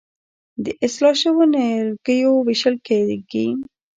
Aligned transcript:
د 0.63 0.65
اصلاح 0.85 1.15
شویو 1.21 1.45
نیالګیو 1.53 2.33
ویشل 2.47 2.75
کیږي. 2.87 3.47